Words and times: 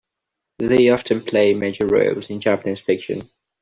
They 0.57 0.89
often 0.89 1.21
play 1.21 1.53
major 1.53 1.85
roles 1.85 2.31
in 2.31 2.41
Japanese 2.41 2.79
fiction. 2.79 3.21